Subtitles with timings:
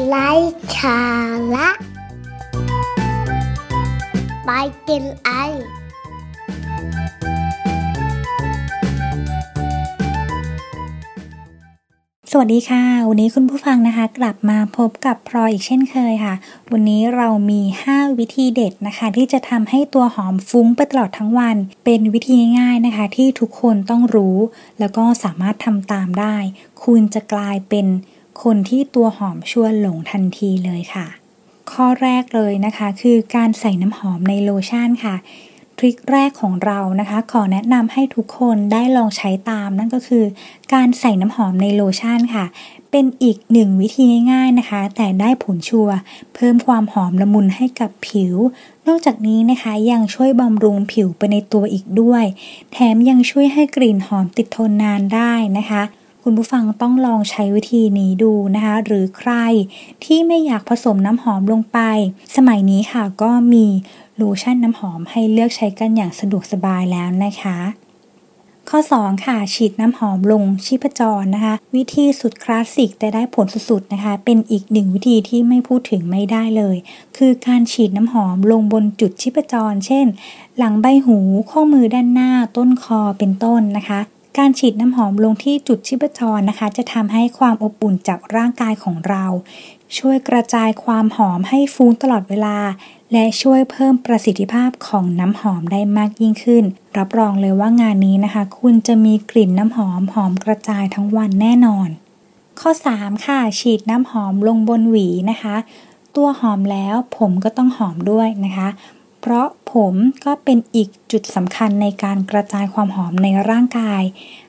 [0.00, 0.30] ไร้
[0.76, 1.00] สา
[1.54, 1.68] ระ
[4.44, 4.50] ไป
[4.88, 5.30] กินไอ
[12.34, 16.34] สวัสดีค่ะ วันนี้คุณผู้ฟังนะคะ กลับมาพบกับพลอยอีกเช่นเคยค่ะ
[16.72, 17.60] วันนี้เรามี
[17.92, 24.36] 5 วิธีเด็ดนะคะ ที่จะทำให้ตัวหอมฟุ้งไปตลอดทั้งวัน เป็นวิธีง่ายๆนะคะ ที่ทุกคนต้องรู้
[24.80, 26.36] แล้วก็สามารถทำตามได้
[26.84, 27.86] คุณจะกลายเป็น
[28.42, 31.06] คนที่ตัวหอมชวนหลงทันทีเลยค่ะ
[31.72, 35.16] ข้อแรกเลยนะคะคือการใส่น้ำหอมในโลชั่นค่ะ
[35.78, 40.24] ทริคแรกของเรานะคะ ขอแนะนำให้ทุกคนได้ลองใช้ตาม นั่นก็คือ
[40.74, 42.44] การใส่น้ำหอมในโลชั่นค่ะ
[42.90, 45.96] เป็นอีกหนึ่งวิธีง่ายๆนะคะ แต่ได้ผลชัวร์
[46.34, 48.36] เพิ่มความหอมละมุนให้กับผิว
[48.86, 52.24] นอกจากนี้นะคะยังช่วยบำรุงผิวไปในตัวอีกด้วย
[52.72, 55.82] แถมยังช่วยให้กลิ่นหอมติดทนนานได้นะคะ
[56.26, 59.32] คุณผู้ฟังต้องลองใช้วิธีนี้ดูนะคะ หรือใคร
[60.04, 61.78] ที่ไม่อยากผสมน้ำหอมลงไป
[62.36, 63.66] สมัยนี้ค่ะก็มี
[64.16, 67.58] โลชั่นน้ำหอมให้เลือกใช้กันอย่างสะดวกสบายแล้วนะคะ
[68.68, 76.76] ข้อ 2 ค่ะ ฉีดน้ำหอมลงชีพจรนะคะ วิธีสุดคลาสสิกแต่ได้ผลสุดๆนะคะ เป็นอีกหนึ่งวิธีที่ไม่พูดถึงไม่ได้เลย
[77.16, 80.06] คือการฉีดน้ำหอมลงบนจุดชีพจร เช่น
[80.58, 81.18] หลังใบหู
[81.50, 84.00] ข้อมือด้านหน้าต้นคอเป็นต้นนะคะ
[84.38, 89.24] การฉีดน้ำหอมลงที่จุดชีพจรนะคะ จะทำให้ความอบอุ่นจากร่างกายของเรา
[89.98, 92.58] ช่วยกระจายความหอมให้ฟุ้งตลอดเวลา
[93.12, 96.64] และช่วยเพิ่มประสิทธิภาพของน้ำหอมได้มากยิ่งขึ้น
[96.98, 101.88] รับรองเลยว่างานนี้นะคะ คุณจะมีกลิ่นน้ำหอมหอมกระจายทั้งวันแน่นอน
[102.60, 105.56] ข้อ 3 ค่ะ ฉีดน้ำหอมลงบนหวีนะคะ
[106.16, 108.68] ตัวหอมแล้วผมก็ต้องหอมด้วยนะคะ
[109.22, 114.02] เพราะผมก็เป็นอีกจุดสำคัญในการกระจายความหอมในร่างกาย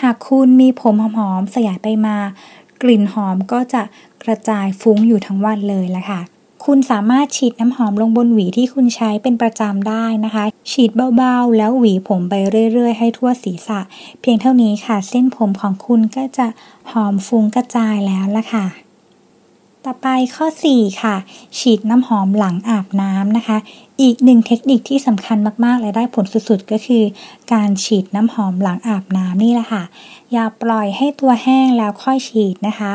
[0.00, 2.16] หากคุณมีผมหอมๆสยายไปมา
[2.82, 3.82] กลิ่นหอมก็จะ
[4.24, 6.20] กระจายฟุ้งอยู่ทั้งวันเลยละค่ะ
[6.64, 12.34] คุณสามารถฉีดน้ำหอมลงบนหวีที่คุณใช้เป็นประจำได้นะคะ ฉีดเบาๆ แล้วหวีผมไป
[12.72, 13.80] เรื่อยๆ ให้ทั่วศีรษะ
[14.20, 16.46] เพียงเท่านี้ค่ะ เส้นผมของคุณก็จะ
[16.92, 18.83] หอมฟุ้งกระจายแล้วละค่ะ
[19.86, 21.16] ต่อไปข้อ 4 ค่ะ
[21.58, 23.58] ฉีดน้ำหอมหลังอาบน้ำนะคะ
[24.02, 27.04] อีกหนึ่งเทคนิคที่สำคัญมากๆ และได้ผลสุดๆ ก็คือ
[27.52, 29.82] การฉีดน้ำหอมหลังอาบน้ำนี่แหละค่ะ
[30.32, 32.92] อย่าปล่อยให้ตัวแห้งแล้วค่อยฉีดนะคะ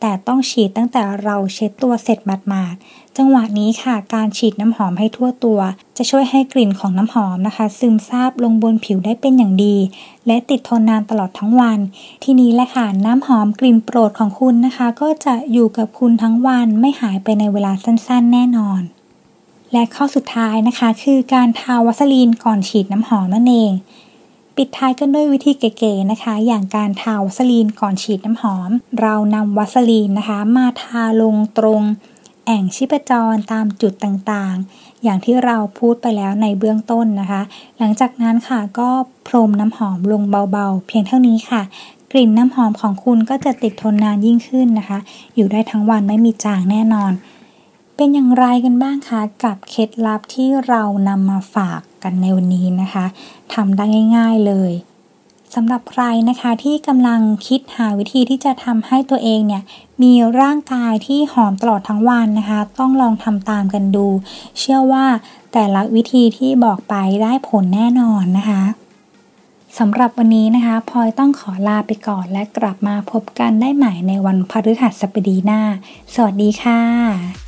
[0.00, 5.60] แต่ต้องฉีดตั้งแต่เราเช็ดตัวเสร็จหมาดๆจังหวะนี้ค่ะ การฉีดน้ำหอมให้ทั่วตัว
[5.96, 9.76] จะช่วยให้กลิ่นของน้ำหอมนะคะ ซึมซาบลงบนผิวได้เป็นอย่างดี
[10.26, 11.78] และติดทนนานตลอดทั้งวัน
[12.24, 18.82] ทีนี้แหละค่ะ น้ำหอมกลิ่นโปรดของคุณนะคะ ก็จะอยู่กับคุณทั้งวันไม่หายไปในเวลาสั้นๆ แน่นอน
[19.72, 23.72] และข้อสุดท้ายนะคะ คือการทาวัสลีนก่อนฉีดน้ำหอมนั่นเอง
[24.62, 28.70] ปิดท้ายกันด้วยวิธีเก๋ๆนะคะ อย่างการทาวัสลีนก่อนฉีดน้ำหอม
[29.00, 31.82] เรานำวัสลีนนะคะ มาทาลงตรง
[32.46, 37.42] แอ่งชีพจรตามจุดต่างๆ อย่างที่เราพูดไปแล้วในเบื้องต้นนะคะ
[37.78, 38.90] หลังจากนั้นค่ะก็
[39.26, 41.62] พรมน้ำหอมลงเบาๆ เพียงเท่านี้ค่ะ
[42.12, 44.98] กลิ่นน้ำหอมของคุณก็จะติดทนนานยิ่งขึ้นนะคะ
[45.36, 47.12] อยู่ได้ทั้งวันไม่มีจางแน่นอน
[48.00, 53.06] เป็นอย่างไรกันบ้างคะกับเคล็ดลับที่เรานำมาฝากกันในวันนี้นะคะ
[53.54, 53.84] ทำได้
[54.16, 54.72] ง่าย ๆเลย
[55.54, 59.62] สำหรับใครนะคะที่กำลังคิดหาวิธีที่จะทำให้ตัวเองเนี่ย
[60.02, 64.06] มีร่างกายที่หอมตลอดทั้งวันนะคะ ต้องลองทำตามกันดู
[64.58, 65.06] เชื่อว่า
[65.52, 68.62] แต่ละวิธีที่บอกไปได้ผลแน่นอนนะคะ
[69.78, 75.60] สำหรับวันนี้นะคะพลอยต้องขอลาไปก่อนและกลับมาพบกันได้ใหม่ในวันพฤหัสบดีหน้า
[76.14, 77.47] สวัสดีค่ะ